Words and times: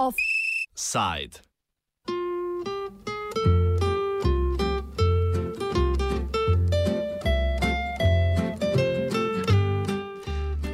Offside. 0.00 1.40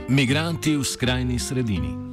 Migranti 0.09 0.77
v 0.77 0.85
skrajni 0.85 1.39
sredini. 1.39 2.05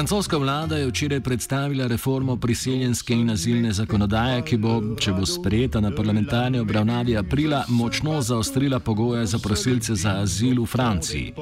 Francoska 0.00 0.38
vlada 0.38 0.76
je 0.76 0.86
včeraj 0.86 1.20
predstavila 1.20 1.86
reformo 1.86 2.36
priseljenske 2.36 3.14
in 3.14 3.30
azilne 3.30 3.72
zakonodaje, 3.72 4.42
ki 4.42 4.56
bo, 4.56 4.78
če 4.96 5.12
bo 5.12 5.26
sprejeta 5.26 5.80
na 5.80 5.90
parlamentarni 5.92 6.58
obravnavi 6.58 7.16
aprila, 7.20 7.64
močno 7.68 8.22
zaostrila 8.22 8.78
pogoje 8.80 9.26
za 9.26 9.38
prosilce 9.38 9.94
za 9.94 10.14
azil 10.22 10.62
v 10.62 10.66
Franciji. 10.66 11.34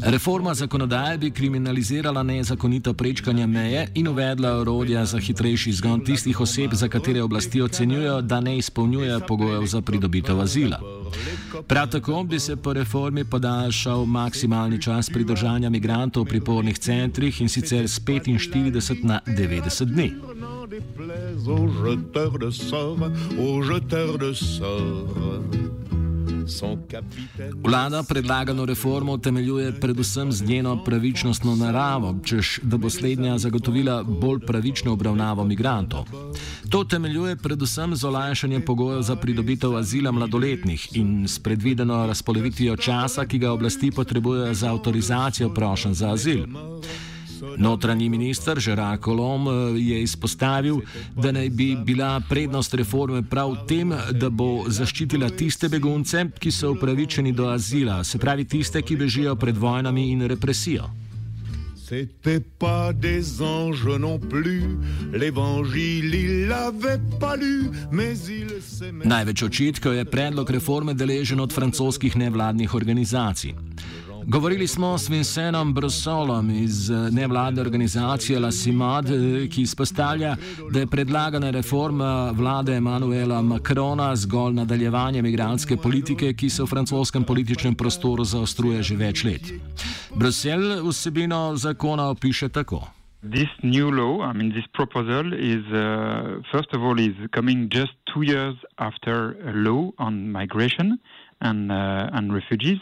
Reforma 0.00 0.54
zakonodaje 0.54 1.18
bi 1.18 1.30
kriminalizirala 1.30 2.22
nezakonito 2.22 2.94
prečkanje 2.94 3.46
meje 3.46 3.88
in 3.94 4.08
uvedla 4.08 4.54
orodja 4.60 5.04
za 5.04 5.20
hitrejši 5.20 5.70
izgon 5.70 6.00
tistih 6.04 6.40
oseb, 6.40 6.70
za 6.72 6.88
katere 6.88 7.22
oblasti 7.22 7.62
ocenjujejo, 7.62 8.20
da 8.22 8.40
ne 8.40 8.58
izpolnjujejo 8.58 9.20
pogojev 9.28 9.66
za 9.66 9.80
pridobitev 9.80 10.40
azila. 10.40 10.80
Prav 11.66 11.90
tako 11.90 12.22
bi 12.22 12.40
se 12.40 12.56
po 12.56 12.72
reformi 12.72 13.24
podaljšal 13.24 14.04
maksimalni 14.04 14.82
čas 14.82 15.10
pridržanja 15.10 15.70
migrantov 15.70 16.24
v 16.24 16.28
pripornih 16.28 16.78
centrih 16.78 17.40
in 17.40 17.48
sicer 17.48 17.86
z 17.86 18.00
45 18.00 19.04
na 19.04 19.20
90 19.26 19.84
dni. 19.84 20.12
Vlada 27.64 28.02
predlagano 28.02 28.64
reformo 28.64 29.18
temeljuje 29.18 29.80
predvsem 29.80 30.32
z 30.32 30.44
njeno 30.44 30.84
pravičnostno 30.84 31.56
naravo, 31.56 32.14
čež 32.24 32.58
da 32.62 32.76
bo 32.76 32.90
slednja 32.90 33.38
zagotovila 33.38 34.02
bolj 34.02 34.40
pravično 34.46 34.92
obravnavo 34.92 35.44
migrantov. 35.44 36.04
To 36.70 36.84
temeljuje 36.84 37.36
predvsem 37.36 37.96
z 37.96 38.04
olajšanjem 38.04 38.62
pogojev 38.64 39.02
za 39.02 39.16
pridobitev 39.16 39.76
azila 39.76 40.12
mladoletnih 40.12 40.88
in 40.96 41.28
s 41.28 41.38
predvideno 41.38 42.06
razpolovitvijo 42.06 42.76
časa, 42.76 43.26
ki 43.26 43.38
ga 43.38 43.52
oblasti 43.52 43.90
potrebujejo 43.90 44.54
za 44.54 44.70
avtorizacijo 44.70 45.54
prošen 45.54 45.94
za 45.94 46.10
azil. 46.12 46.46
Notranji 47.58 48.08
minister 48.08 48.60
Žerak 48.60 49.00
Kolom 49.00 49.48
eh, 49.48 49.78
je 49.80 50.02
izpostavil, 50.02 50.80
da 51.16 51.32
naj 51.32 51.48
bi 51.50 51.76
bila 51.84 52.20
prednost 52.28 52.74
reforme 52.74 53.22
prav 53.22 53.52
v 53.52 53.66
tem, 53.66 53.94
da 54.12 54.30
bo 54.30 54.64
zaščitila 54.68 55.30
tiste 55.30 55.68
begunce, 55.68 56.24
ki 56.38 56.50
so 56.50 56.72
upravičeni 56.72 57.32
do 57.32 57.48
azila, 57.50 58.04
se 58.04 58.18
pravi 58.18 58.44
tiste, 58.44 58.82
ki 58.82 58.96
bežijo 58.96 59.36
pred 59.36 59.56
vojnami 59.56 60.10
in 60.12 60.26
represijo. 60.28 60.90
C'était 61.88 62.44
pas 62.58 62.92
des 62.92 63.40
anges 63.40 63.98
non 63.98 64.18
plus, 64.18 64.76
l'évangile 65.10 66.14
il 66.14 66.46
l'avait 66.46 67.00
pas 67.18 67.34
lu, 67.34 67.70
mais 67.90 68.12
il 68.28 68.60
s'aimait. 68.60 69.06
Največ 69.08 69.42
očitkov 69.42 69.96
je 69.96 70.04
predlog 70.04 70.50
reforme 70.50 70.92
deležen 70.92 71.40
od 71.40 71.52
francoskih 71.52 72.16
nevladnih 72.16 72.74
organizacij. 72.74 73.54
Govorili 74.26 74.66
smo 74.66 74.98
s 74.98 75.08
Vincenom 75.08 75.74
Brussolom 75.74 76.50
iz 76.50 76.90
eh, 76.90 77.10
nevladne 77.10 77.60
organizacije 77.60 78.38
La 78.40 78.50
Cimad, 78.50 79.10
eh, 79.10 79.48
ki 79.48 79.62
izpostavlja, 79.62 80.36
da 80.70 80.78
je 80.80 80.86
predlagana 80.86 81.50
reforma 81.50 82.30
vlade 82.30 82.76
Emanuela 82.76 83.42
Macrona 83.42 84.16
zgolj 84.16 84.54
nadaljevanje 84.54 85.22
migranske 85.22 85.76
politike, 85.76 86.32
ki 86.34 86.50
se 86.50 86.62
v 86.62 86.66
francoskem 86.66 87.24
političnem 87.24 87.74
prostoru 87.74 88.24
zaostruje 88.24 88.82
že 88.82 88.96
več 88.96 89.24
let. 89.24 89.52
Bruselj 90.14 90.80
vsebino 90.88 91.56
zakona 91.56 92.08
opiše 92.08 92.48
tako. 92.48 92.88
This 93.22 93.50
new 93.62 93.90
law, 93.90 94.30
I 94.30 94.32
mean, 94.32 94.52
this 94.52 94.66
proposal 94.72 95.32
is, 95.34 95.66
uh, 95.74 96.38
first 96.52 96.72
of 96.72 96.82
all, 96.82 97.00
is 97.00 97.16
coming 97.34 97.68
just 97.68 97.92
two 98.14 98.22
years 98.22 98.54
after 98.76 99.34
a 99.44 99.52
law 99.52 99.90
on 99.98 100.30
migration 100.32 100.98
and, 101.40 101.72
uh, 101.72 102.08
and 102.12 102.32
refugees. 102.32 102.78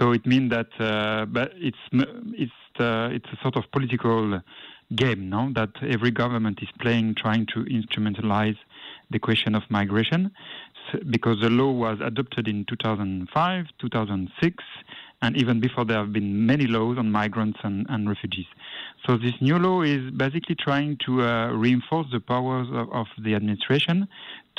So 0.00 0.12
it 0.12 0.24
means 0.26 0.50
that, 0.50 0.68
uh, 0.80 1.26
but 1.26 1.52
it's 1.56 1.76
it's 1.92 2.80
uh, 2.80 3.10
it's 3.12 3.28
a 3.32 3.38
sort 3.42 3.56
of 3.56 3.70
political 3.70 4.40
game, 4.94 5.28
no? 5.28 5.52
That 5.54 5.70
every 5.82 6.10
government 6.10 6.60
is 6.62 6.68
playing, 6.80 7.16
trying 7.16 7.46
to 7.54 7.64
instrumentalize 7.64 8.56
the 9.10 9.18
question 9.18 9.54
of 9.54 9.62
migration, 9.68 10.30
because 11.10 11.40
the 11.40 11.50
law 11.50 11.70
was 11.70 11.98
adopted 12.00 12.48
in 12.48 12.64
2005, 12.64 13.66
2006, 13.78 14.64
and 15.22 15.36
even 15.36 15.60
before 15.60 15.84
there 15.84 15.98
have 15.98 16.12
been 16.14 16.46
many 16.46 16.66
laws 16.66 16.96
on 16.96 17.10
migrants 17.12 17.58
and, 17.62 17.86
and 17.90 18.08
refugees. 18.08 18.46
So 19.04 19.18
this 19.18 19.34
new 19.40 19.58
law 19.58 19.82
is 19.82 20.10
basically 20.12 20.54
trying 20.54 20.96
to 21.06 21.22
uh, 21.22 21.48
reinforce 21.48 22.06
the 22.10 22.20
powers 22.20 22.68
of, 22.72 22.90
of 22.92 23.06
the 23.18 23.34
administration 23.34 24.08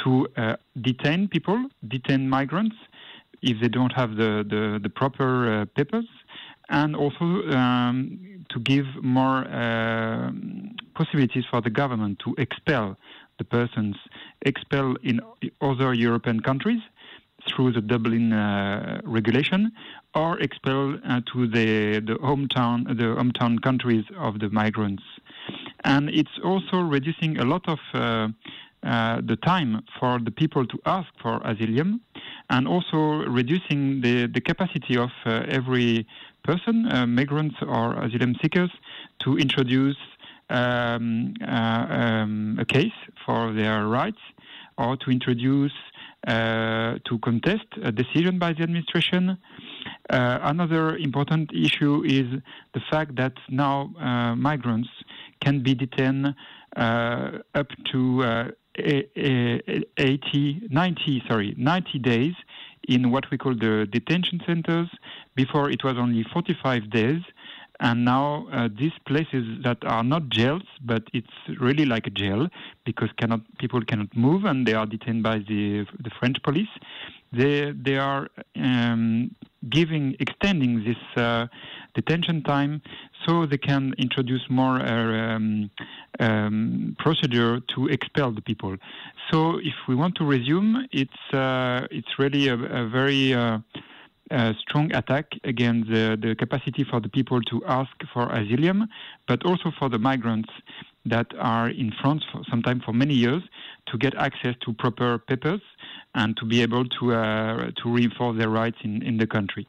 to 0.03 0.27
uh, 0.37 0.55
detain 0.79 1.27
people, 1.27 1.65
detain 1.87 2.29
migrants, 2.29 2.75
if 3.41 3.59
they 3.61 3.67
don't 3.67 3.93
have 3.93 4.15
the, 4.15 4.45
the, 4.47 4.79
the 4.81 4.89
proper 4.89 5.61
uh, 5.61 5.65
papers, 5.75 6.05
and 6.69 6.95
also 6.95 7.25
um, 7.49 8.43
to 8.49 8.59
give 8.59 8.85
more 9.01 9.39
uh, 9.47 10.31
possibilities 10.95 11.43
for 11.49 11.61
the 11.61 11.69
government 11.69 12.19
to 12.19 12.33
expel 12.37 12.97
the 13.37 13.43
persons, 13.43 13.95
expel 14.43 14.95
in 15.03 15.19
other 15.61 15.93
European 15.93 16.39
countries 16.39 16.81
through 17.49 17.71
the 17.73 17.81
Dublin 17.81 18.31
uh, 18.31 19.01
regulation, 19.03 19.71
or 20.13 20.39
expel 20.39 20.99
uh, 21.07 21.21
to 21.33 21.47
the, 21.47 21.99
the 22.05 22.15
hometown 22.21 22.85
the 22.87 23.15
hometown 23.19 23.59
countries 23.61 24.05
of 24.17 24.39
the 24.39 24.49
migrants. 24.49 25.03
And 25.83 26.09
it's 26.09 26.37
also 26.43 26.77
reducing 26.77 27.39
a 27.39 27.45
lot 27.45 27.67
of 27.67 27.79
uh, 27.93 28.27
uh, 28.83 29.21
the 29.21 29.37
time 29.37 29.83
for 29.99 30.19
the 30.19 30.31
people 30.31 30.65
to 30.65 30.79
ask 30.85 31.07
for 31.21 31.41
asylum 31.43 32.01
and 32.51 32.67
also 32.67 32.97
reducing 33.39 34.01
the, 34.01 34.27
the 34.27 34.41
capacity 34.41 34.97
of 34.97 35.09
uh, 35.25 35.43
every 35.47 36.05
person, 36.43 36.85
uh, 36.91 37.07
migrants 37.07 37.55
or 37.61 37.93
asylum 37.93 38.35
seekers, 38.41 38.69
to 39.19 39.37
introduce 39.37 39.95
um, 40.49 41.33
uh, 41.41 41.51
um, 41.51 42.57
a 42.59 42.65
case 42.65 42.99
for 43.25 43.53
their 43.53 43.87
rights 43.87 44.19
or 44.77 44.97
to 44.97 45.09
introduce 45.09 45.71
uh, 46.27 46.97
to 47.05 47.17
contest 47.23 47.65
a 47.83 47.91
decision 47.91 48.37
by 48.37 48.51
the 48.51 48.63
administration. 48.63 49.37
Uh, 50.09 50.39
another 50.43 50.97
important 50.97 51.49
issue 51.53 52.03
is 52.05 52.27
the 52.73 52.81
fact 52.91 53.15
that 53.15 53.33
now 53.49 54.35
migrants 54.37 54.89
can 55.39 55.63
be 55.63 55.73
detained 55.73 56.35
up 56.75 57.67
to 57.91 58.51
80, 58.75 60.67
90, 60.69 61.23
sorry, 61.27 61.53
90 61.57 61.99
days 61.99 62.33
in 62.87 63.11
what 63.11 63.29
we 63.31 63.37
call 63.37 63.53
the 63.53 63.87
detention 63.91 64.41
centers. 64.45 64.89
Before 65.35 65.69
it 65.69 65.83
was 65.83 65.95
only 65.97 66.23
45 66.31 66.89
days. 66.89 67.21
And 67.79 68.05
now 68.05 68.47
uh, 68.53 68.69
these 68.77 68.91
places 69.07 69.43
that 69.63 69.79
are 69.85 70.03
not 70.03 70.29
jails, 70.29 70.61
but 70.83 71.01
it's 71.13 71.33
really 71.59 71.85
like 71.85 72.05
a 72.05 72.11
jail 72.11 72.47
because 72.85 73.09
cannot, 73.17 73.41
people 73.57 73.81
cannot 73.81 74.15
move 74.15 74.45
and 74.45 74.67
they 74.67 74.75
are 74.75 74.85
detained 74.85 75.23
by 75.23 75.39
the, 75.39 75.87
the 75.99 76.11
French 76.19 76.37
police. 76.43 76.69
They, 77.33 77.71
they 77.71 77.97
are 77.97 78.29
um, 78.55 79.35
giving, 79.67 80.15
extending 80.19 80.83
this 80.83 81.23
uh, 81.23 81.47
detention 81.95 82.43
time 82.43 82.83
so 83.25 83.45
they 83.45 83.57
can 83.57 83.93
introduce 83.97 84.41
more 84.49 84.79
uh, 84.79 85.35
um, 85.35 85.69
um, 86.19 86.95
procedure 86.99 87.59
to 87.59 87.87
expel 87.87 88.31
the 88.31 88.41
people. 88.41 88.75
So 89.31 89.57
if 89.59 89.75
we 89.87 89.95
want 89.95 90.15
to 90.15 90.25
resume, 90.25 90.87
it's 90.91 91.33
uh, 91.33 91.87
it's 91.91 92.19
really 92.19 92.47
a, 92.47 92.55
a 92.55 92.87
very 92.87 93.33
uh, 93.33 93.59
a 94.31 94.55
strong 94.59 94.93
attack 94.95 95.25
against 95.43 95.89
the, 95.89 96.17
the 96.19 96.35
capacity 96.35 96.85
for 96.89 97.01
the 97.01 97.09
people 97.09 97.41
to 97.41 97.61
ask 97.65 97.91
for 98.13 98.31
asylum, 98.31 98.87
but 99.27 99.45
also 99.45 99.71
for 99.77 99.89
the 99.89 99.99
migrants 99.99 100.49
that 101.05 101.27
are 101.37 101.69
in 101.69 101.91
France 102.01 102.23
for 102.31 102.41
sometimes 102.49 102.83
for 102.83 102.93
many 102.93 103.13
years 103.13 103.43
to 103.87 103.97
get 103.97 104.15
access 104.15 104.55
to 104.61 104.73
proper 104.73 105.17
papers 105.17 105.61
and 106.15 106.37
to 106.37 106.45
be 106.45 106.61
able 106.61 106.85
to 106.85 107.13
uh, 107.13 107.71
to 107.75 107.89
reinforce 107.89 108.37
their 108.37 108.49
rights 108.49 108.77
in, 108.83 109.01
in 109.01 109.17
the 109.17 109.27
country. 109.27 109.67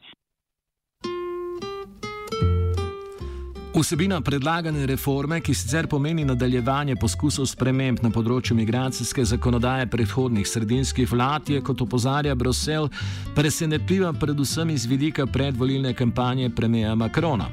Vsebina 3.74 4.20
predlagane 4.20 4.86
reforme, 4.86 5.40
ki 5.40 5.54
sicer 5.54 5.86
pomeni 5.88 6.26
nadaljevanje 6.28 6.92
poskusov 7.00 7.46
sprememb 7.48 8.02
na 8.04 8.10
področju 8.12 8.52
migracijske 8.58 9.24
zakonodaje 9.24 9.86
predhodnih 9.88 10.44
sredinskih 10.44 11.08
vlad, 11.08 11.48
je, 11.48 11.62
kot 11.64 11.80
opozarja 11.80 12.34
Brusel, 12.36 12.90
presenetljiva 13.32 14.12
predvsem 14.12 14.74
iz 14.74 14.84
vidika 14.84 15.24
predvolilne 15.24 15.94
kampanje 15.96 16.50
premijeja 16.52 16.92
Makrona. 17.00 17.48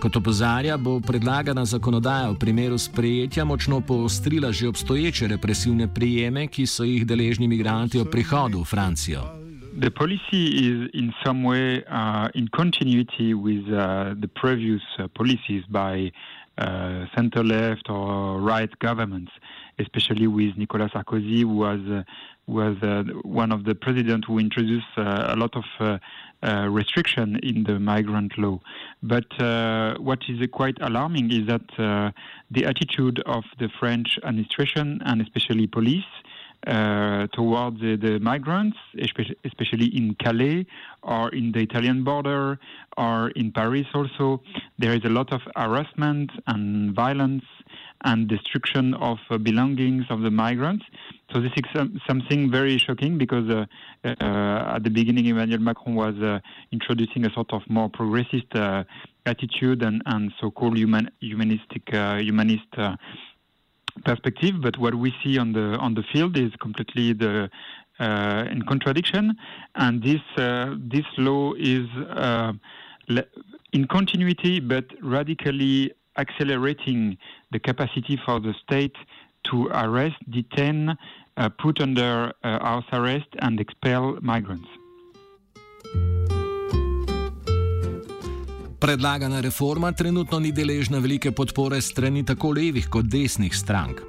Kot 0.00 0.16
opozarja, 0.16 0.78
bo 0.80 1.02
predlagana 1.04 1.66
zakonodaja 1.68 2.30
v 2.32 2.38
primeru 2.40 2.78
sprejetja 2.80 3.44
močno 3.44 3.82
poostrila 3.84 4.52
že 4.52 4.68
obstoječe 4.72 5.28
represivne 5.34 5.90
prijeme, 5.94 6.46
ki 6.48 6.64
so 6.66 6.88
jih 6.88 7.04
deležni 7.04 7.48
migranti 7.48 8.00
ob 8.00 8.08
prihodu 8.08 8.64
v 8.64 8.64
Francijo. 8.64 9.47
The 9.78 9.92
policy 9.92 10.48
is 10.72 10.90
in 10.92 11.14
some 11.24 11.44
way 11.44 11.84
uh, 11.84 12.30
in 12.34 12.48
continuity 12.48 13.32
with 13.32 13.72
uh, 13.72 14.14
the 14.18 14.26
previous 14.26 14.82
uh, 14.98 15.06
policies 15.06 15.62
by 15.70 16.10
uh, 16.58 17.04
center 17.14 17.44
left 17.44 17.88
or 17.88 18.40
right 18.40 18.76
governments, 18.80 19.30
especially 19.78 20.26
with 20.26 20.56
Nicolas 20.56 20.90
Sarkozy, 20.90 21.42
who 21.42 21.54
was 21.54 21.78
uh, 21.88 22.02
was 22.48 22.76
uh, 22.82 23.04
one 23.22 23.52
of 23.52 23.62
the 23.66 23.76
presidents 23.76 24.26
who 24.26 24.40
introduced 24.40 24.96
a 24.96 25.36
lot 25.36 25.54
of 25.54 26.00
restriction 26.72 27.36
in 27.44 27.62
the 27.62 27.78
migrant 27.78 28.36
law. 28.36 28.58
But 29.04 29.26
what 30.00 30.22
is 30.28 30.40
quite 30.50 30.78
alarming 30.80 31.30
is 31.30 31.46
that 31.46 32.12
the 32.50 32.64
attitude 32.64 33.22
of 33.26 33.44
the 33.60 33.68
French 33.78 34.18
administration 34.24 35.00
and 35.04 35.20
especially 35.20 35.68
police 35.68 36.10
towards 36.66 37.80
the, 37.80 37.96
the, 37.96 38.18
migrants, 38.20 38.76
especially 39.44 39.86
in 39.96 40.14
Calais 40.16 40.66
or 41.02 41.30
in 41.30 41.52
the 41.52 41.60
Italian 41.60 42.04
border 42.04 42.58
or 42.96 43.30
in 43.30 43.52
Paris 43.52 43.86
also. 43.94 44.42
There 44.78 44.92
is 44.92 45.04
a 45.04 45.08
lot 45.08 45.32
of 45.32 45.40
harassment 45.56 46.30
and 46.46 46.94
violence 46.94 47.44
and 48.04 48.28
destruction 48.28 48.94
of 48.94 49.18
uh, 49.30 49.38
belongings 49.38 50.04
of 50.10 50.20
the 50.20 50.30
migrants. 50.30 50.84
So 51.32 51.40
this 51.40 51.50
is 51.56 51.64
some, 51.74 52.00
something 52.06 52.50
very 52.50 52.78
shocking 52.78 53.18
because 53.18 53.50
uh, 53.50 53.66
uh, 54.04 54.74
at 54.74 54.84
the 54.84 54.90
beginning 54.90 55.26
Emmanuel 55.26 55.60
Macron 55.60 55.94
was 55.94 56.14
uh, 56.16 56.38
introducing 56.70 57.26
a 57.26 57.32
sort 57.32 57.52
of 57.52 57.62
more 57.68 57.90
progressist 57.90 58.54
uh, 58.54 58.84
attitude 59.26 59.82
and, 59.82 60.02
and 60.06 60.32
so-called 60.40 60.78
human, 60.78 61.10
humanistic 61.20 61.82
humanist 61.90 62.68
perspective. 64.04 64.56
But 64.60 64.78
what 64.78 64.94
we 64.94 65.14
see 65.22 65.38
on 65.38 65.52
the 65.52 65.76
on 65.78 65.94
the 65.94 66.02
field 66.12 66.36
is 66.36 66.52
completely 66.60 67.12
the 67.12 67.50
in 68.00 68.62
contradiction, 68.68 69.36
and 69.74 70.02
this 70.02 70.20
this 70.36 71.06
law 71.16 71.54
is 71.54 71.86
in 73.72 73.86
continuity 73.86 74.60
but 74.60 74.84
radically 75.02 75.92
accelerating 76.16 77.16
the 77.52 77.58
capacity 77.58 78.20
for 78.24 78.40
the 78.40 78.54
state 78.64 78.96
to 79.44 79.68
arrest, 79.68 80.16
detain, 80.30 80.96
uh, 81.36 81.48
put 81.48 81.80
under 81.80 82.32
uh, 82.42 82.58
house 82.58 82.84
arrest, 82.92 83.28
and 83.38 83.60
expel 83.60 84.18
migrants. 84.20 84.68
Predlagana 88.78 89.40
reforma 89.40 89.92
trenutno 89.92 90.38
ni 90.38 90.52
deležna 90.52 90.98
velike 90.98 91.32
podpore 91.32 91.80
strani 91.80 92.24
tako 92.24 92.52
levih 92.52 92.86
kot 92.88 93.04
desnih 93.04 93.56
strank. 93.56 94.00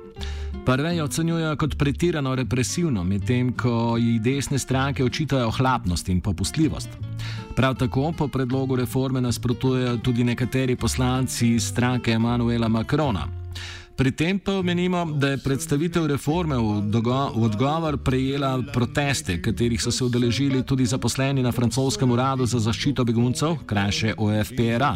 Prve 0.65 0.95
jo 0.95 1.05
ocenjujejo 1.05 1.55
kot 1.57 1.77
pretirano 1.77 2.35
represivno, 2.35 3.03
medtem 3.03 3.53
ko 3.57 3.97
ji 3.97 4.19
desne 4.19 4.59
stranke 4.59 5.03
očitajo 5.03 5.49
hlapnost 5.51 6.09
in 6.09 6.21
popustljivost. 6.21 6.89
Prav 7.55 7.75
tako 7.75 8.13
po 8.17 8.27
predlogu 8.27 8.75
reforme 8.75 9.21
nasprotujejo 9.21 9.97
tudi 9.97 10.23
nekateri 10.23 10.75
poslanci 10.75 11.59
stranke 11.59 12.11
Emanuela 12.11 12.67
Macrona. 12.67 13.38
Pri 13.99 14.11
tem 14.11 14.39
pa 14.39 14.53
omenimo, 14.53 15.05
da 15.05 15.27
je 15.27 15.37
predstavitev 15.43 16.05
reforme 16.07 16.55
v, 16.55 16.61
v 17.35 17.43
odgovor 17.43 17.97
prejela 17.97 18.53
proteste, 18.73 19.41
katerih 19.41 19.81
so 19.81 19.91
se 19.91 20.03
udeležili 20.03 20.63
tudi 20.63 20.85
zaposleni 20.85 21.43
na 21.43 21.51
francoskem 21.51 22.11
uradu 22.11 22.45
za 22.45 22.63
zaščito 22.63 23.03
beguncev, 23.03 23.57
krajše 23.67 24.15
OFPRA. 24.17 24.95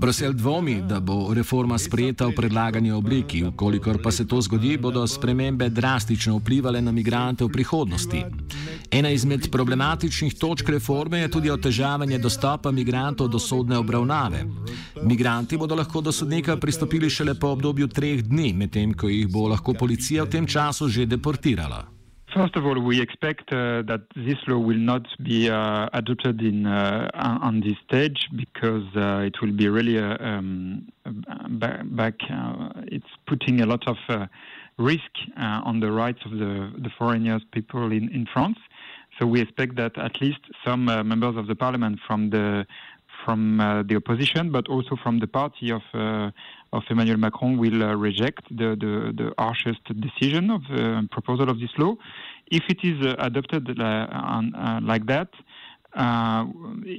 Brusel 0.00 0.32
dvomi, 0.32 0.82
da 0.88 1.00
bo 1.00 1.34
reforma 1.34 1.78
sprejeta 1.78 2.26
v 2.26 2.34
predlagani 2.36 2.92
obliki. 2.92 3.44
Ukolikor 3.44 4.02
pa 4.02 4.10
se 4.10 4.26
to 4.26 4.40
zgodi, 4.40 4.76
bodo 4.76 5.06
spremembe 5.06 5.68
drastično 5.68 6.36
vplivali 6.36 6.82
na 6.82 6.92
migrante 6.92 7.44
v 7.44 7.48
prihodnosti. 7.48 8.24
Ena 8.90 9.10
izmed 9.10 9.50
problematičnih 9.50 10.34
točk 10.34 10.68
reforme 10.68 11.18
je 11.18 11.30
tudi 11.30 11.50
otežavanje 11.50 12.18
dostopa 12.18 12.70
migrantov 12.70 13.28
do 13.28 13.38
sodne 13.38 13.78
obravnave. 13.78 14.44
Migranti 15.02 15.56
bodo 15.56 15.74
lahko 15.74 16.00
do 16.00 16.12
sodnika 16.12 16.56
pristopili 16.56 17.10
šele 17.10 17.34
po 17.34 17.48
obdobju 17.48 17.88
treh 17.88 18.22
dni, 18.22 18.52
medtem 18.52 18.94
ko 18.94 19.08
jih 19.08 19.28
bo 19.28 19.48
lahko 19.48 19.72
policija 19.74 20.24
v 20.24 20.30
tem 20.30 20.46
času 20.46 20.88
že 20.88 21.06
deportirala. 21.06 21.97
First 22.38 22.54
of 22.54 22.66
all, 22.66 22.78
we 22.80 23.00
expect 23.00 23.52
uh, 23.52 23.82
that 23.82 24.02
this 24.14 24.36
law 24.46 24.58
will 24.58 24.78
not 24.78 25.08
be 25.24 25.50
uh, 25.50 25.88
adopted 25.92 26.40
in 26.40 26.66
uh, 26.66 27.10
on 27.42 27.58
this 27.58 27.74
stage 27.84 28.28
because 28.36 28.84
uh, 28.94 29.26
it 29.26 29.42
will 29.42 29.50
be 29.50 29.68
really 29.68 29.98
uh, 29.98 30.16
um, 30.24 30.86
back. 31.96 32.14
Uh, 32.32 32.68
it's 32.84 33.10
putting 33.26 33.60
a 33.60 33.66
lot 33.66 33.82
of 33.88 33.96
risk 34.78 35.10
on 35.36 35.80
the 35.80 35.90
rights 35.90 36.20
of 36.24 36.30
the, 36.30 36.72
the 36.78 36.90
foreigners, 36.96 37.42
people 37.50 37.90
in, 37.90 38.08
in 38.12 38.24
France. 38.32 38.58
So 39.18 39.26
we 39.26 39.40
expect 39.40 39.74
that 39.74 39.98
at 39.98 40.20
least 40.20 40.38
some 40.64 40.84
members 40.84 41.36
of 41.36 41.48
the 41.48 41.56
parliament 41.56 41.98
from 42.06 42.30
the 42.30 42.64
from 43.28 43.60
uh, 43.60 43.82
the 43.82 43.96
opposition, 43.96 44.50
but 44.50 44.68
also 44.68 44.96
from 45.02 45.18
the 45.18 45.26
party 45.26 45.70
of 45.70 45.82
uh, 45.92 46.30
of 46.72 46.82
Emmanuel 46.88 47.18
Macron 47.18 47.58
will 47.58 47.82
uh, 47.82 47.94
reject 47.94 48.44
the, 48.50 48.68
the, 48.84 48.92
the 49.20 49.28
harshest 49.38 49.84
decision 50.06 50.50
of 50.50 50.62
proposal 51.10 51.50
of 51.50 51.58
this 51.60 51.74
law. 51.76 51.94
If 52.50 52.64
it 52.70 52.80
is 52.82 52.98
adopted 53.18 53.64
on, 53.80 54.44
like 54.92 55.04
that, 55.06 55.28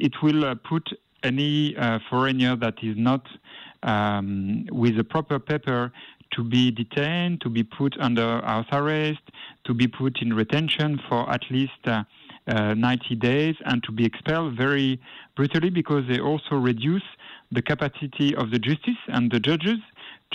it 0.05 0.13
will 0.23 0.55
put 0.71 0.85
any 1.23 1.75
foreigner 2.09 2.55
that 2.55 2.75
is 2.83 2.95
not 2.97 3.23
um, 3.83 4.65
with 4.71 4.97
a 4.99 5.03
proper 5.03 5.37
paper 5.39 5.91
to 6.35 6.43
be 6.43 6.71
detained, 6.71 7.41
to 7.41 7.49
be 7.49 7.63
put 7.63 7.95
under 7.99 8.41
house 8.41 8.71
arrest, 8.71 9.25
to 9.65 9.73
be 9.73 9.87
put 9.87 10.21
in 10.21 10.33
retention 10.33 10.99
for 11.07 11.29
at 11.31 11.43
least 11.49 11.83
uh, 12.49 12.59
uh, 12.59 12.73
90 12.73 13.15
days, 13.15 13.55
and 13.65 13.83
to 13.83 13.91
be 13.91 14.05
expelled 14.05 14.55
very 14.57 14.99
brutally 15.35 15.69
because 15.69 16.03
they 16.07 16.19
also 16.19 16.55
reduce 16.55 17.03
the 17.51 17.61
capacity 17.61 18.35
of 18.35 18.51
the 18.51 18.59
justice 18.59 18.97
and 19.07 19.31
the 19.31 19.39
judges 19.39 19.79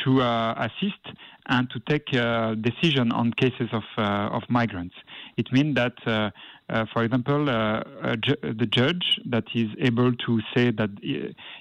to 0.04 0.20
uh, 0.22 0.54
assist 0.56 1.16
and 1.46 1.70
to 1.70 1.78
take 1.80 2.12
uh, 2.14 2.54
decision 2.54 3.12
on 3.12 3.32
cases 3.32 3.68
of 3.72 3.84
uh, 3.98 4.36
of 4.36 4.42
migrants. 4.48 4.94
It 5.36 5.52
means 5.52 5.74
that, 5.76 5.94
uh, 6.06 6.30
uh, 6.68 6.86
for 6.92 7.04
example, 7.04 7.48
uh, 7.48 8.16
ju 8.16 8.34
the 8.42 8.66
judge 8.66 9.20
that 9.26 9.44
is 9.54 9.68
able 9.78 10.12
to 10.26 10.40
say 10.54 10.70
that 10.70 10.90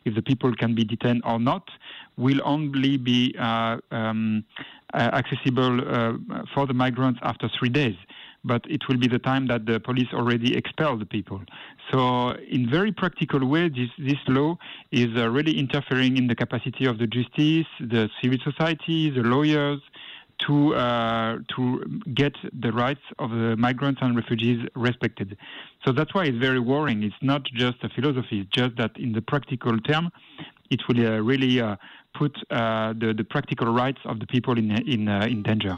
if 0.05 0.15
the 0.15 0.21
people 0.21 0.55
can 0.55 0.73
be 0.73 0.83
detained 0.83 1.21
or 1.25 1.39
not 1.39 1.69
will 2.17 2.41
only 2.45 2.97
be 2.97 3.35
um, 3.37 4.43
accessible 4.93 5.75
for 6.53 6.65
the 6.67 6.73
migrants 6.73 7.19
after 7.23 7.49
three 7.59 7.69
days 7.69 7.97
but 8.43 8.61
it 8.69 8.87
will 8.87 8.97
be 8.97 9.07
the 9.07 9.19
time 9.19 9.47
that 9.47 9.65
the 9.65 9.79
police 9.79 10.07
already 10.13 10.55
expel 10.55 10.97
the 10.97 11.05
people. 11.05 11.41
So, 11.91 12.31
in 12.49 12.69
very 12.69 12.91
practical 12.91 13.45
way, 13.47 13.69
this, 13.69 13.89
this 13.97 14.19
law 14.27 14.57
is 14.91 15.09
uh, 15.15 15.29
really 15.29 15.57
interfering 15.59 16.17
in 16.17 16.27
the 16.27 16.35
capacity 16.35 16.85
of 16.85 16.97
the 16.97 17.07
justice, 17.07 17.67
the 17.79 18.09
civil 18.21 18.39
society, 18.43 19.09
the 19.09 19.21
lawyers, 19.21 19.79
to 20.39 20.75
uh, 20.75 21.37
to 21.55 22.01
get 22.13 22.33
the 22.59 22.71
rights 22.71 23.01
of 23.19 23.29
the 23.29 23.55
migrants 23.57 24.01
and 24.01 24.15
refugees 24.15 24.67
respected. 24.75 25.37
So 25.85 25.91
that's 25.91 26.13
why 26.13 26.25
it's 26.25 26.37
very 26.37 26.59
worrying. 26.59 27.03
It's 27.03 27.15
not 27.21 27.43
just 27.45 27.83
a 27.83 27.89
philosophy; 27.89 28.41
it's 28.41 28.49
just 28.49 28.75
that 28.77 28.97
in 28.97 29.13
the 29.13 29.21
practical 29.21 29.77
term, 29.79 30.09
it 30.69 30.81
will 30.87 31.05
uh, 31.05 31.19
really 31.19 31.61
uh, 31.61 31.75
put 32.13 32.35
uh, 32.49 32.93
the 32.93 33.13
the 33.13 33.23
practical 33.23 33.71
rights 33.73 33.99
of 34.05 34.19
the 34.19 34.27
people 34.27 34.57
in 34.57 34.71
in 34.71 35.07
uh, 35.07 35.25
in 35.29 35.43
danger. 35.43 35.77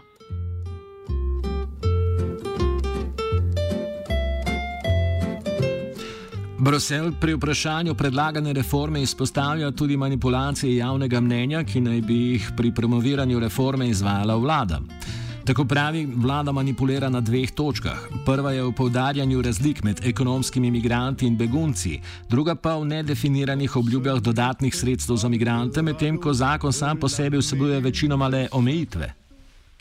Brusel 6.65 7.11
pri 7.21 7.33
vprašanju 7.33 7.93
predlagane 7.95 8.53
reforme 8.53 9.01
izpostavlja 9.01 9.71
tudi 9.71 9.97
manipulacije 9.97 10.75
javnega 10.75 11.19
mnenja, 11.21 11.63
ki 11.63 11.81
naj 11.81 11.99
bi 12.01 12.15
jih 12.15 12.47
pri 12.57 12.71
promoviranju 12.73 13.39
reforme 13.39 13.89
izvajala 13.89 14.35
vlada. 14.35 14.79
Tako 15.45 15.65
pravi, 15.65 16.05
vlada 16.15 16.51
manipulira 16.51 17.09
na 17.09 17.21
dveh 17.21 17.51
točkah. 17.51 18.07
Prva 18.25 18.51
je 18.51 18.63
v 18.63 18.71
povdarjanju 18.71 19.41
razlik 19.41 19.83
med 19.83 20.01
ekonomskimi 20.05 20.67
imigranti 20.67 21.27
in 21.27 21.37
begunci, 21.37 21.99
druga 22.29 22.55
pa 22.55 22.73
v 22.77 22.85
nedefiniranih 22.85 23.75
obljubah 23.75 24.17
dodatnih 24.19 24.75
sredstev 24.75 25.21
za 25.21 25.27
imigrante, 25.27 25.81
medtem 25.81 26.17
ko 26.17 26.33
zakon 26.33 26.73
sam 26.73 26.97
po 26.97 27.09
sebi 27.09 27.37
vsebuje 27.37 27.79
večinoma 27.79 28.27
le 28.27 28.47
omejitve. 28.51 29.24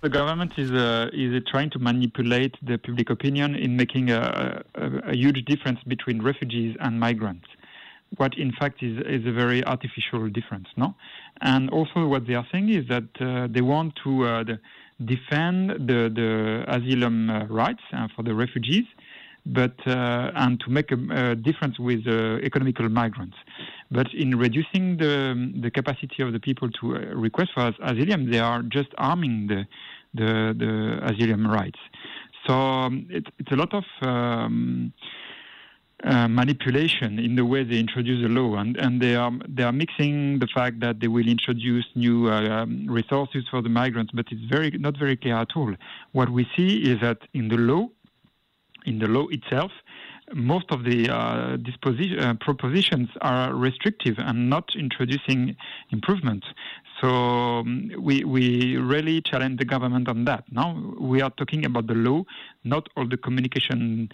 The 0.05 0.11
government 0.11 0.53
is 0.59 0.71
uh, 0.71 1.09
is 1.15 1.43
trying 1.53 1.71
to 1.71 1.79
manipulate 1.79 2.55
the 2.63 2.77
public 2.77 3.09
opinion 3.09 3.55
in 3.55 3.75
making 3.75 4.11
a, 4.11 4.63
a, 4.75 5.11
a, 5.13 5.17
huge 5.17 5.41
difference 5.47 5.81
between 5.95 6.21
refugees 6.21 6.77
and 6.81 7.01
migrants. 7.01 7.49
What 8.19 8.33
in 8.37 8.53
fact 8.53 8.83
is 8.83 8.95
is 9.17 9.23
a 9.27 9.33
very 9.33 9.65
artificial 9.65 10.29
difference, 10.29 10.69
no? 10.77 10.95
And 11.41 11.71
also 11.71 12.07
what 12.07 12.27
they 12.27 12.35
are 12.35 12.47
saying 12.53 12.69
is 12.69 12.85
that 12.95 13.09
uh, 13.19 13.49
they 13.55 13.63
want 13.63 13.91
to 14.05 14.11
uh, 14.25 14.45
the, 14.45 14.57
defend 15.13 15.71
the 15.89 16.01
the 16.21 16.31
asylum 16.77 17.17
uh, 17.31 17.47
rights 17.63 17.85
uh, 17.93 18.09
for 18.15 18.23
the 18.29 18.35
refugees, 18.35 18.87
but 19.47 19.77
uh, 19.87 20.43
and 20.43 20.61
to 20.65 20.69
make 20.69 20.93
a, 20.93 21.35
difference 21.49 21.79
with 21.79 22.07
economical 22.51 22.89
migrants. 22.91 23.39
But 23.99 24.09
in 24.23 24.31
reducing 24.47 24.85
the 25.03 25.17
the 25.65 25.71
capacity 25.79 26.21
of 26.27 26.31
the 26.37 26.41
people 26.49 26.69
to 26.79 26.85
uh, 26.97 26.99
request 27.29 27.51
for 27.55 27.63
asylum, 27.69 28.21
they 28.33 28.43
are 28.51 28.61
just 28.79 28.91
arming 29.11 29.37
the 29.53 29.61
the, 30.21 30.31
the 30.63 30.73
asylum 31.11 31.43
rights. 31.59 31.81
So 32.47 32.53
um, 32.53 33.07
it, 33.11 33.25
it's 33.41 33.53
a 33.57 33.59
lot 33.63 33.73
of 33.81 33.85
um, 34.03 34.93
uh, 36.05 36.29
manipulation 36.29 37.19
in 37.19 37.37
the 37.37 37.45
way 37.45 37.65
they 37.65 37.79
introduce 37.79 38.21
the 38.23 38.29
law, 38.29 38.57
and, 38.57 38.77
and 38.77 39.01
they 39.01 39.15
are 39.15 39.33
they 39.49 39.63
are 39.63 39.73
mixing 39.73 40.39
the 40.39 40.49
fact 40.59 40.81
that 40.81 41.01
they 41.01 41.09
will 41.09 41.29
introduce 41.37 41.87
new 41.95 42.29
uh, 42.29 42.49
um, 42.57 42.87
resources 42.89 43.45
for 43.51 43.63
the 43.63 43.69
migrants, 43.69 44.13
but 44.13 44.27
it's 44.31 44.45
very 44.57 44.71
not 44.73 44.95
very 44.99 45.17
clear 45.17 45.37
at 45.37 45.53
all. 45.57 45.73
What 46.13 46.29
we 46.31 46.47
see 46.57 46.71
is 46.91 47.01
that 47.01 47.19
in 47.33 47.49
the 47.49 47.57
law, 47.57 47.89
in 48.85 48.99
the 48.99 49.07
law 49.07 49.27
itself, 49.29 49.73
most 50.35 50.71
of 50.71 50.85
the 50.85 51.09
uh, 51.09 51.57
uh, 51.57 52.35
propositions 52.41 53.09
are 53.21 53.55
restrictive 53.55 54.17
and 54.19 54.51
not 54.51 54.75
introducing 54.77 55.57
improvements. 55.91 56.47
So 57.01 57.09
um, 57.09 57.91
we, 57.99 58.25
we 58.25 58.77
really 58.77 59.21
challenge 59.21 59.59
the 59.59 59.65
government 59.65 60.09
on 60.09 60.25
that. 60.25 60.45
Now 60.51 60.95
we 60.99 61.21
are 61.23 61.31
talking 61.31 61.65
about 61.65 61.87
the 61.87 61.95
law, 61.95 62.25
not 62.65 62.89
all 62.97 63.07
the 63.07 63.17
communication 63.17 64.11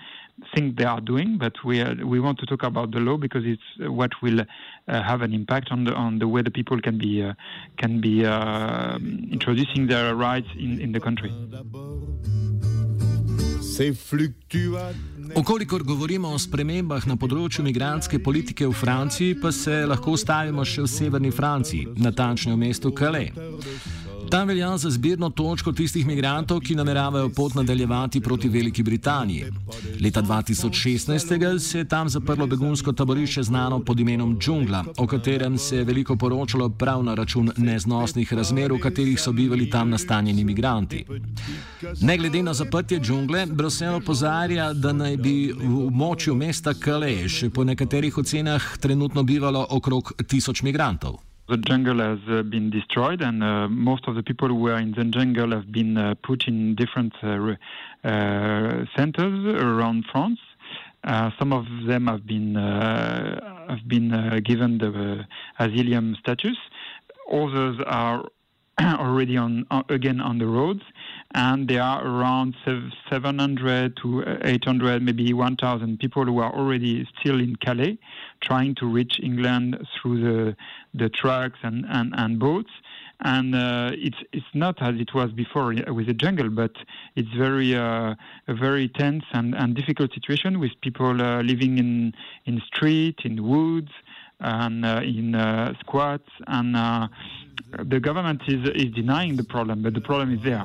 thing 0.55 0.75
they 0.77 0.85
are 0.85 1.01
doing, 1.01 1.39
but 1.39 1.53
we 1.65 1.81
are, 1.81 1.95
we 2.05 2.21
want 2.21 2.39
to 2.39 2.47
talk 2.47 2.63
about 2.63 2.91
the 2.91 3.01
law 3.01 3.17
because 3.17 3.45
it's 3.45 3.63
what 3.79 4.11
will 4.23 4.41
uh, 4.41 5.03
have 5.03 5.23
an 5.23 5.33
impact 5.35 5.71
on 5.71 5.85
the 5.85 5.95
on 5.95 6.19
the 6.19 6.27
way 6.27 6.43
the 6.43 6.51
people 6.51 6.81
can 6.81 6.99
be 6.99 7.23
uh, 7.23 7.35
can 7.77 8.01
be 8.01 8.25
uh, 8.25 8.97
introducing 9.31 9.87
their 9.87 10.15
rights 10.15 10.49
in, 10.59 10.81
in 10.81 10.93
the 10.93 11.01
country. 11.01 11.31
Okolikor 15.35 15.83
govorimo 15.83 16.29
o 16.29 16.39
spremembah 16.39 17.07
na 17.09 17.17
področju 17.17 17.65
migranske 17.65 18.21
politike 18.21 18.69
v 18.69 18.77
Franciji, 18.77 19.39
pa 19.41 19.53
se 19.55 19.87
lahko 19.89 20.17
stavimo 20.21 20.65
še 20.69 20.85
v 20.85 20.91
severni 20.93 21.33
Franciji, 21.33 21.89
natančneje 21.97 22.57
v 22.57 22.61
mestu 22.61 22.93
Calais. 22.93 23.33
Tam 24.31 24.49
velja 24.49 24.79
za 24.79 24.91
zbirno 24.91 25.31
točko 25.31 25.73
tistih 25.73 26.07
migrantov, 26.07 26.61
ki 26.61 26.75
nameravajo 26.75 27.29
pot 27.37 27.55
nadaljevati 27.55 28.21
proti 28.21 28.49
Veliki 28.49 28.83
Britaniji. 28.83 29.45
Leta 30.01 30.23
2016 30.23 31.59
se 31.59 31.79
je 31.79 31.85
tam 31.85 32.09
zaprlo 32.09 32.47
begunsko 32.47 32.93
taborišče 32.93 33.43
znano 33.43 33.81
pod 33.85 34.01
imenom 34.01 34.39
Džungla, 34.39 34.85
o 34.99 35.07
katerem 35.07 35.59
se 35.59 35.77
je 35.77 35.85
veliko 35.85 36.17
poročalo 36.17 36.69
prav 36.69 37.03
na 37.05 37.15
račun 37.15 37.51
neznosnih 37.57 38.33
razmer, 38.33 38.73
v 38.73 38.79
katerih 38.79 39.21
so 39.21 39.33
bivali 39.33 39.71
tam 39.71 39.91
nastanjeni 39.91 40.45
migranti. 40.45 41.05
Ne 42.01 42.19
glede 42.19 42.43
na 42.43 42.55
zaprtje 42.55 43.01
džungle, 43.01 43.47
Bruselj 43.47 43.95
opozarja, 43.95 44.73
da 44.73 44.93
naj 44.93 45.17
bi 45.17 45.53
v 45.53 45.87
območju 45.87 46.35
mesta 46.35 46.75
Calais 46.75 47.45
po 47.55 47.65
nekaterih 47.65 48.19
ocenah 48.19 48.77
trenutno 48.79 49.23
bivalo 49.23 49.67
okrog 49.71 50.13
tisoč 50.29 50.63
migrantov. 50.63 51.30
The 51.51 51.57
jungle 51.57 51.99
has 51.99 52.21
uh, 52.29 52.43
been 52.43 52.71
destroyed, 52.71 53.21
and 53.21 53.43
uh, 53.43 53.69
most 53.69 54.07
of 54.07 54.15
the 54.15 54.23
people 54.23 54.49
who 54.49 54.55
were 54.55 54.79
in 54.79 54.93
the 54.93 55.05
jungle 55.05 55.51
have 55.51 55.71
been 55.73 55.97
uh, 55.97 56.15
put 56.23 56.47
in 56.47 56.77
different 56.77 57.13
uh, 57.23 57.57
uh, 58.05 58.85
centers 58.97 59.45
around 59.63 60.05
France. 60.13 60.39
Uh, 61.03 61.31
some 61.39 61.53
of 61.53 61.65
them 61.87 62.07
have 62.07 62.27
been 62.27 62.55
have 62.55 63.87
been 63.89 64.41
given 64.45 64.79
the 64.79 65.27
asylum 65.59 66.17
status. 66.21 66.57
Others 67.33 67.79
are 67.87 68.25
already 68.81 69.37
on 69.37 69.67
again 69.89 70.21
on 70.21 70.39
the 70.39 70.47
roads, 70.47 70.83
and 71.33 71.69
there 71.69 71.83
are 71.83 72.05
around 72.05 72.57
700 72.65 73.97
to 73.99 74.25
800, 74.43 75.03
maybe 75.03 75.33
1,000 75.33 76.01
people 76.01 76.25
who 76.25 76.39
are 76.41 76.53
already 76.53 77.07
still 77.19 77.39
in 77.39 77.55
Calais, 77.57 77.99
trying 78.41 78.75
to 78.77 78.87
reach 78.87 79.21
England 79.23 79.87
through 79.95 80.21
the 80.21 80.57
the 80.93 81.09
trucks 81.09 81.59
and, 81.63 81.87
and, 81.89 82.13
and 82.17 82.41
boats. 82.41 82.71
And 83.23 83.55
uh, 83.55 83.91
it's 83.93 84.17
it's 84.33 84.47
not 84.55 84.83
as 84.83 84.97
it 84.99 85.15
was 85.15 85.31
before 85.31 85.75
with 85.89 86.07
the 86.07 86.15
jungle, 86.15 86.49
but 86.49 86.73
it's 87.15 87.29
very 87.37 87.77
uh, 87.77 88.15
a 88.49 88.55
very 88.55 88.89
tense 88.89 89.25
and, 89.33 89.55
and 89.55 89.77
difficult 89.77 90.13
situation 90.15 90.59
with 90.59 90.73
people 90.81 91.21
uh, 91.21 91.43
living 91.43 91.79
in 91.79 92.15
in 92.47 92.61
street, 92.67 93.21
in 93.25 93.47
woods, 93.47 93.93
and 94.41 94.85
uh, 94.85 95.01
in 95.03 95.35
uh, 95.35 95.75
squats 95.81 96.31
and 96.47 96.77
uh, 96.77 97.09
the 97.79 98.01
government 98.01 98.41
is, 98.49 98.69
is 98.75 98.93
denying 98.93 99.37
the 99.37 99.45
problem, 99.45 99.83
but 99.83 99.95
the 99.95 100.01
problem 100.01 100.35
is 100.35 100.41
there. 100.43 100.65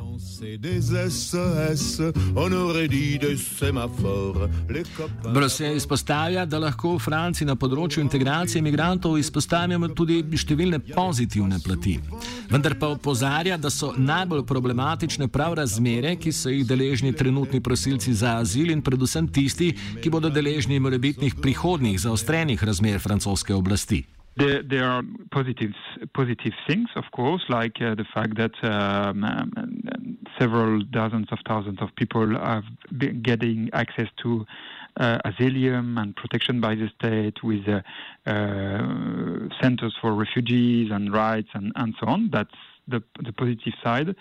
Bruselj 5.34 5.76
izpostavlja, 5.76 6.46
da 6.46 6.60
lahko 6.60 6.96
v 6.96 7.00
Franciji 7.00 7.48
na 7.48 7.56
področju 7.56 8.02
integracije 8.04 8.60
imigrantov 8.60 9.18
izpostavimo 9.20 9.90
tudi 9.94 10.22
številne 10.36 10.80
pozitivne 10.94 11.60
plati. 11.64 11.98
Vendar 12.52 12.78
pa 12.80 12.92
opozarja, 12.94 13.58
da 13.58 13.70
so 13.70 13.92
najbolj 13.98 14.46
problematične 14.48 15.28
prav 15.34 15.58
razmere, 15.60 16.16
ki 16.22 16.34
so 16.34 16.54
jih 16.54 16.66
deležni 16.68 17.14
trenutni 17.14 17.62
prosilci 17.62 18.14
za 18.14 18.38
azil 18.42 18.72
in 18.74 18.84
predvsem 18.86 19.28
tisti, 19.28 19.72
ki 20.02 20.14
bodo 20.14 20.30
deležni 20.34 20.80
morebitnih 20.82 21.38
prihodnih 21.42 22.00
zaostrenih 22.02 22.64
razmer 22.64 23.00
francoske 23.02 23.54
oblasti. 23.66 24.06
There, 24.38 24.62
there 24.64 24.84
are 24.84 25.04
positive 25.32 25.74
positive 26.14 26.56
things, 26.68 26.90
of 26.96 27.06
course, 27.12 27.44
like 27.48 27.76
uh, 27.82 27.96
the 27.96 28.04
fact 28.14 28.36
that 28.36 28.56
um, 28.64 29.24
um, 29.24 30.18
several 30.38 30.82
dozens 30.82 31.28
of 31.32 31.40
thousands 31.48 31.80
of 31.82 31.90
people 31.96 32.36
are 32.38 32.62
getting 33.22 33.70
access 33.72 34.10
to 34.24 34.46
uh, 35.00 35.20
asylum 35.24 35.98
and 35.98 36.16
protection 36.16 36.60
by 36.60 36.76
the 36.76 36.90
state 36.98 37.38
with 37.44 37.66
uh, 37.68 37.82
uh, 38.30 39.48
centers 39.62 39.96
for 40.02 40.14
refugees 40.14 40.92
and 40.92 41.14
rights 41.14 41.50
and, 41.54 41.72
and 41.78 41.96
so 42.00 42.08
on. 42.08 42.30
That's 42.30 42.60
the, 42.88 43.02
the 43.24 43.34
positive 43.34 43.74
side. 43.84 44.16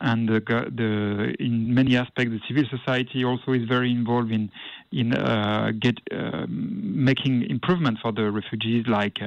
And 0.00 0.28
the, 0.28 0.40
the, 0.40 1.34
in 1.38 1.74
many 1.74 1.96
aspects, 1.96 2.32
the 2.32 2.40
civil 2.48 2.64
society 2.68 3.24
also 3.24 3.52
is 3.52 3.64
very 3.68 3.90
involved 3.90 4.32
in 4.32 4.50
in 4.92 5.14
uh, 5.14 5.72
get 5.78 5.98
uh, 6.12 6.46
making 6.48 7.48
improvement 7.50 7.98
for 8.02 8.12
the 8.12 8.30
refugees, 8.30 8.86
like 8.86 9.18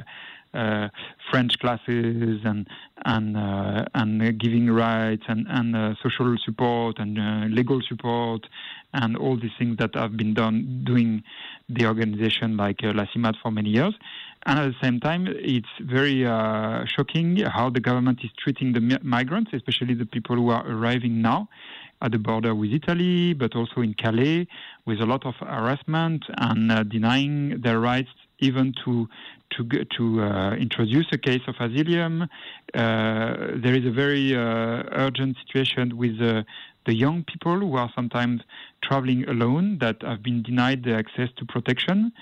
uh, 0.56 0.88
French 1.30 1.58
classes 1.58 2.40
and 2.44 2.66
and 3.04 3.36
uh, 3.36 3.84
and 3.94 4.38
giving 4.38 4.70
rights 4.70 5.24
and 5.28 5.46
and 5.50 5.76
uh, 5.76 5.94
social 6.02 6.34
support 6.44 6.98
and 6.98 7.18
uh, 7.18 7.46
legal 7.54 7.80
support 7.86 8.46
and 8.94 9.16
all 9.16 9.36
these 9.36 9.50
things 9.58 9.76
that 9.76 9.94
have 9.94 10.16
been 10.16 10.32
done 10.32 10.82
doing 10.84 11.22
the 11.68 11.84
organization 11.84 12.56
like 12.56 12.82
uh, 12.82 12.92
La 12.94 13.04
Cimade 13.14 13.36
for 13.42 13.50
many 13.50 13.70
years. 13.70 13.94
And 14.46 14.58
at 14.60 14.66
the 14.66 14.76
same 14.80 15.00
time, 15.00 15.26
it's 15.28 15.68
very 15.80 16.22
shocking 16.86 17.36
how 17.38 17.68
the 17.68 17.80
government 17.80 18.20
is 18.22 18.30
treating 18.38 18.72
the 18.72 19.00
migrants, 19.02 19.50
especially 19.52 19.94
the 19.94 20.06
people 20.06 20.36
who 20.36 20.50
are 20.50 20.64
arriving 20.66 21.20
now 21.20 21.48
at 22.02 22.12
the 22.12 22.18
border 22.18 22.54
with 22.54 22.72
Italy, 22.72 23.32
but 23.34 23.54
also 23.54 23.80
in 23.80 23.94
Calais, 23.94 24.46
with 24.84 25.00
a 25.00 25.06
lot 25.06 25.24
of 25.24 25.34
harassment 25.36 26.24
and 26.36 26.70
uh, 26.70 26.82
denying 26.82 27.60
their 27.60 27.80
rights 27.80 28.10
even 28.40 28.74
to 28.84 29.08
to 29.50 29.64
to 29.96 30.22
uh, 30.22 30.54
introduce 30.56 31.06
a 31.12 31.18
case 31.18 31.42
of 31.46 31.54
asylum. 31.60 32.22
Uh, 32.22 32.28
there 33.62 33.74
is 33.74 33.86
a 33.86 33.90
very 33.90 34.34
uh, 34.34 34.82
urgent 34.92 35.36
situation 35.46 35.96
with 35.96 36.20
uh, 36.20 36.42
the 36.84 36.94
young 36.94 37.24
people 37.24 37.58
who 37.58 37.76
are 37.76 37.90
sometimes 37.94 38.42
traveling 38.82 39.28
alone 39.28 39.78
that 39.80 40.02
have 40.02 40.22
been 40.22 40.42
denied 40.42 40.84
the 40.84 40.94
access 40.94 41.28
to 41.36 41.44
protection. 41.44 42.12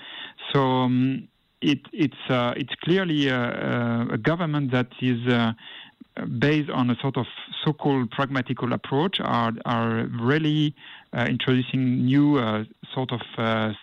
So. 0.53 0.61
Um, 0.61 1.27
it, 1.61 1.79
it's 1.93 2.29
uh, 2.29 2.53
it's 2.55 2.75
clearly 2.83 3.27
a, 3.27 4.07
a, 4.11 4.17
government 4.17 4.71
that 4.71 4.89
is 5.01 5.17
based 6.39 6.69
on 6.69 6.89
a 6.89 6.95
sort 7.01 7.17
of 7.17 7.25
so-called 7.63 8.09
pragmatical 8.11 8.73
approach 8.73 9.19
are 9.19 9.53
are 9.65 10.07
really 10.21 10.73
uh, 11.13 11.25
introducing 11.27 12.05
new 12.05 12.37
uh, 12.37 12.63
sort 12.93 13.11
of 13.11 13.21
uh, 13.37 13.73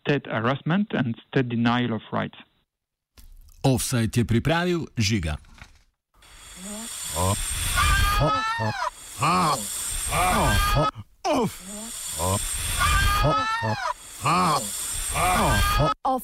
state 0.00 0.26
harassment 0.26 0.92
and 0.92 1.16
state 1.28 1.48
denial 1.48 1.92
of 1.94 2.02
rights. 2.12 2.38
Offside 3.62 4.12
je 4.12 4.24
pripravil 4.24 4.86
Žiga. 4.96 5.36